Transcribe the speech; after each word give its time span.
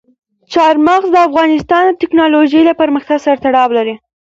چار 0.53 0.75
مغز 0.87 1.07
د 1.13 1.17
افغانستان 1.27 1.83
د 1.87 1.93
تکنالوژۍ 2.01 2.61
له 2.69 2.73
پرمختګ 2.81 3.17
سره 3.25 3.41
تړاو 3.45 3.69
لري. 3.77 3.95